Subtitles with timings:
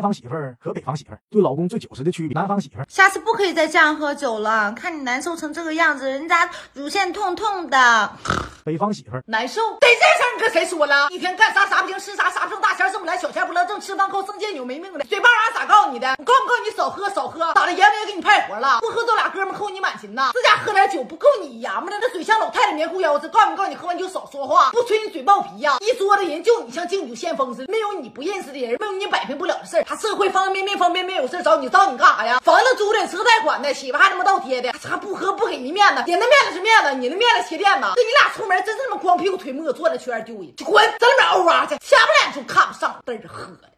[0.00, 2.34] 南方媳妇儿和北方媳妇儿对老公最九十的区别。
[2.34, 8.10] 南方媳妇儿下次不可以再这样喝酒了，看你难受成这个样子，人家乳腺痛痛的。
[8.64, 11.10] 北方媳妇儿难受，得这事儿你跟谁说了？
[11.10, 15.04] 一天干啥啥不行，吃啥啥不挣大钱，挣不来小钱不乐，挣吃饭扣，剩贱扭没命的。
[15.04, 16.08] 嘴巴啥咋告诉你的？
[16.18, 17.52] 我告不告诉你少喝少喝？
[17.52, 17.72] 咋的？
[17.72, 18.78] 爷们也给你派活了？
[18.80, 20.30] 不喝这俩哥们扣你满勤呐？
[20.32, 23.28] 自家喝点酒不够你爷们的，那嘴像老太太棉裤腰子。
[23.28, 25.76] 告诉你告诉你，喝完酒少说话，不吹你嘴爆皮呀！
[25.80, 29.84] 一桌子人就你像敬酒献风似的，没有你不认识的人，没有你摆平不了的事儿。
[29.84, 32.40] 他社会方方面面方便面有事找你，找你干啥呀？
[32.42, 37.88] 房子租的，车贷款的，媳妇还他妈倒贴的，还不喝不给人面子，人的面子是面子，你的面子切垫子。
[37.94, 43.68] 这你俩出门真是他妈光屁股腿磨，坐在圈丢人，滚，在里面欧巴去，下不来就看不上，嘚儿喝的。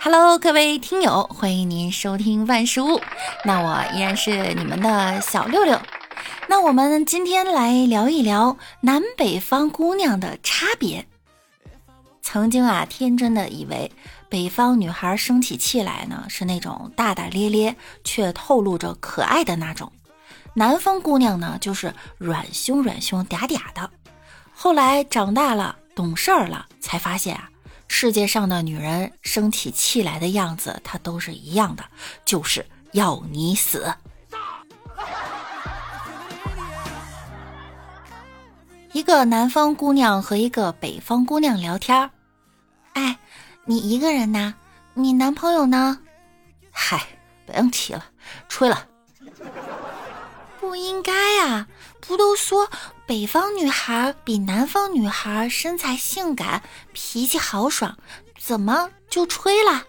[0.00, 3.00] Hello，各位听友，欢迎您收听万事屋。
[3.44, 5.78] 那我依然是你们的小六六。
[6.46, 11.06] 那我们今天来聊一聊南北方姑娘的差别。
[12.22, 13.90] 曾经啊，天真的以为
[14.28, 19.90] 北方女孩生起气来呢是那种大大咧咧却透露着可爱的那种，
[20.52, 23.90] 南方姑娘呢就是软胸软胸嗲嗲的。
[24.52, 27.50] 后来长大了，懂事儿了，才发现啊。
[27.88, 31.84] 世界上的女人生起气来的样子，她都是一样的，
[32.24, 33.94] 就是要你死。
[38.94, 42.08] 一个南方姑娘和一个北方姑娘聊天，
[42.92, 43.18] 哎，
[43.64, 44.54] 你一个人呢？
[44.94, 45.98] 你男朋友呢？
[46.70, 47.04] 嗨，
[47.44, 48.04] 不用提了，
[48.48, 48.86] 吹了。
[50.60, 51.12] 不应该
[51.44, 51.66] 啊！
[52.00, 52.70] 不都说
[53.04, 57.98] 北方女孩比南方女孩身材性感，脾气豪爽，
[58.38, 59.84] 怎么就吹了？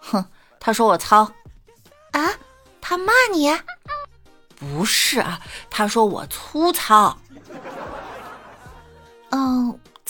[0.00, 0.24] 哼，
[0.58, 1.20] 他说我糙
[2.10, 2.32] 啊，
[2.80, 3.56] 他骂你？
[4.56, 7.16] 不是啊，他说我粗糙。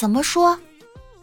[0.05, 0.59] 怎么说？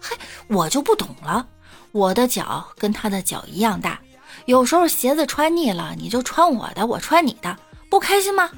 [0.02, 1.46] 嘿，我就不懂了。
[1.92, 4.00] 我的脚跟他的脚一样大，
[4.46, 7.56] 有时候鞋子穿腻了，你就穿我的，我穿你的，
[7.92, 8.50] 不开心吗？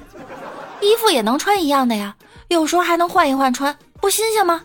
[0.80, 2.16] 衣服也能穿一样的呀，
[2.48, 4.62] 有时候还能换一换穿，不新鲜吗？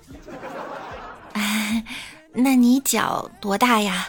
[1.33, 1.83] 哎，
[2.31, 4.07] 那你脚多大呀？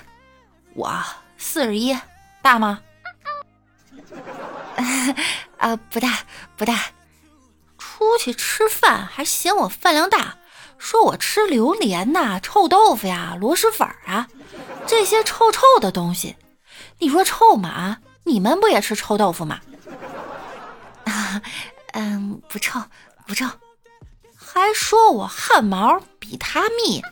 [0.75, 1.03] 我
[1.37, 1.99] 四十一，
[2.43, 2.81] 大吗？
[5.59, 6.21] 啊，不大
[6.57, 6.79] 不大。
[7.77, 10.37] 出去吃饭还嫌我饭量大，
[10.81, 14.27] 说我吃榴莲呐、臭豆腐呀、螺蛳粉啊，
[14.87, 16.35] 这些臭臭的东西。
[16.99, 17.99] 你说臭吗？
[18.25, 19.61] 你们不也吃臭豆腐吗？
[21.05, 21.41] 啊。
[21.93, 22.81] 嗯，不臭
[23.27, 23.45] 不臭，
[24.39, 27.03] 还说我汗毛比他密，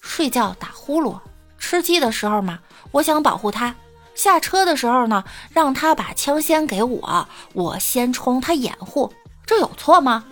[0.00, 1.20] 睡觉打呼噜，
[1.56, 2.58] 吃鸡的时候嘛，
[2.90, 3.76] 我想保护他，
[4.16, 9.12] 下车的时候呢，让他把枪先给我，我先冲他掩护，
[9.46, 10.24] 这有错吗？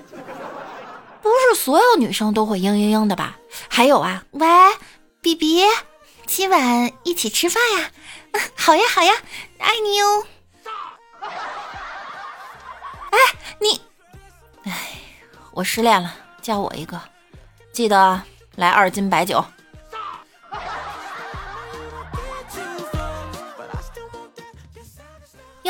[1.22, 3.38] 不是所有女生都会嘤嘤嘤的吧？
[3.68, 4.46] 还有啊，喂
[5.20, 5.62] ，B B，
[6.26, 7.90] 今晚一起吃饭呀？
[8.56, 9.12] 好呀好呀，
[9.58, 10.26] 爱你哟。
[13.10, 13.18] 哎，
[13.60, 13.80] 你。
[14.64, 14.98] 哎，
[15.52, 17.00] 我失恋了，叫我一个，
[17.72, 18.20] 记得
[18.56, 19.44] 来二斤白酒。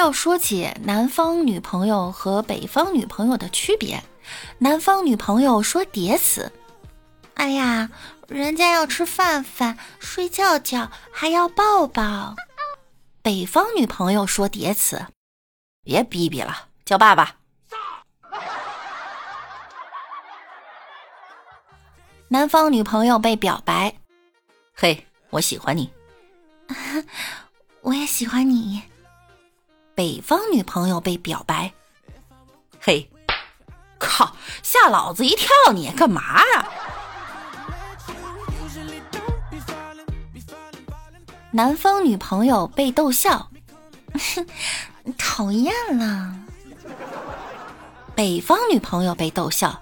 [0.03, 4.03] 要说起南方女朋友和北方女朋友的区别，
[4.59, 6.51] 南方女朋友说叠词，
[7.35, 7.89] 哎呀，
[8.27, 12.35] 人家要吃饭饭、睡觉觉，还要抱抱。
[13.23, 15.07] 北方女朋友说叠词，
[15.85, 17.37] 别逼逼了，叫爸爸。
[22.27, 23.95] 南方女朋友被表白，
[24.75, 25.89] 嘿，我喜欢你，
[27.83, 28.83] 我也喜欢你。
[30.03, 31.73] 北方女朋友被表白，
[32.81, 33.09] 嘿，
[34.01, 35.47] 靠，吓老子一跳！
[35.73, 36.69] 你干嘛呀？
[41.53, 43.49] 南方女朋友被逗笑，
[45.17, 46.35] 讨厌了。
[48.17, 49.82] 北方女朋友被逗笑，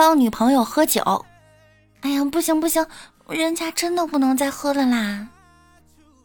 [0.00, 1.26] 方女朋友喝酒，
[2.00, 2.86] 哎呀，不行不行，
[3.28, 5.28] 人家真的不能再喝了啦。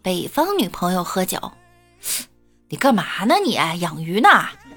[0.01, 1.51] 北方女朋友喝酒，
[2.69, 3.55] 你干嘛呢你？
[3.81, 4.29] 养鱼呢？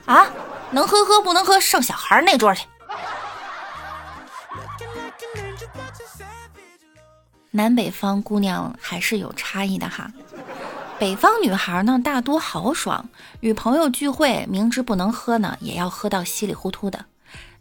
[0.04, 0.26] 啊，
[0.72, 2.66] 能喝喝，不能喝，上小孩那桌去。
[7.52, 10.10] 南北方姑娘还是有差异的哈。
[10.98, 13.08] 北方女孩呢，大多豪爽，
[13.38, 17.04] 与朋友聚会，明知不能喝呢，也要喝到稀里糊涂的。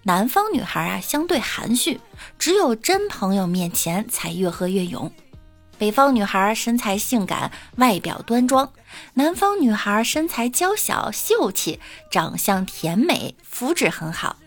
[0.04, 2.00] 南方女孩啊，相对含蓄，
[2.40, 5.12] 只有真朋友面前才越喝越勇。
[5.78, 8.68] 北方女孩身材性感，外表端庄；
[9.14, 11.80] 南方女孩身材娇小，秀气，
[12.10, 14.38] 长相甜美，肤质很好。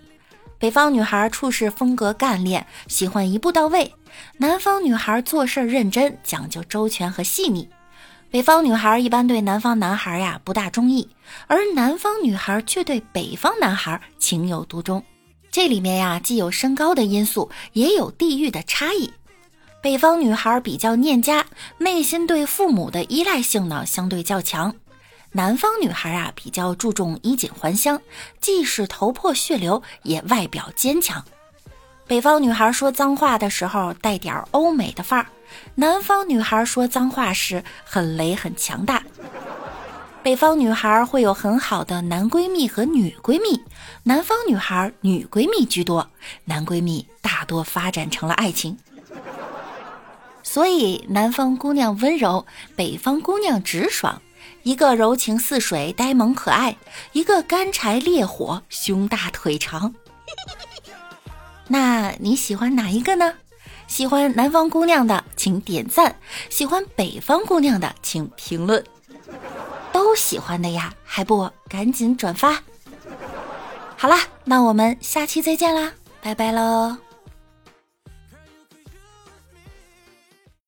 [0.59, 3.93] 北方女孩处事风格干练，喜欢一步到位；
[4.39, 7.69] 南方女孩做事认真，讲究周全和细腻。
[8.31, 11.09] 北方女孩一般对南方男孩呀不大中意，
[11.47, 15.05] 而南方女孩却对北方男孩情有独钟。
[15.53, 19.13] 这里面呀，既有身高的因素，也有地域的差异。
[19.83, 21.47] 北方女孩比较念家，
[21.79, 24.73] 内心对父母的依赖性呢相对较强；
[25.33, 28.01] 南方女孩啊比较注重衣锦还乡，
[28.41, 31.25] 即使头破血流也外表坚强。
[32.07, 35.27] 北方女孩说脏话的时候带点欧美的范儿。
[35.75, 39.03] 南方女孩说脏话时很雷很强大，
[40.23, 43.63] 北方女孩会有很好的男闺蜜和女闺蜜，
[44.03, 46.11] 南方女孩女闺蜜居多，
[46.45, 48.77] 男闺蜜大多发展成了爱情。
[50.43, 52.47] 所以南方姑娘温柔，
[52.77, 54.21] 北方姑娘直爽，
[54.63, 56.77] 一个柔情似水、呆萌可爱，
[57.13, 59.95] 一个干柴烈火、胸大腿长。
[61.69, 63.35] 那你喜欢哪一个呢？
[63.87, 66.13] 喜欢南方姑娘的，请点赞；
[66.51, 68.85] 喜欢北方姑娘的，请评论。
[70.11, 72.61] 都喜欢的呀，还不赶紧转发？
[73.97, 76.97] 好啦，那我们下期再见啦，拜拜喽。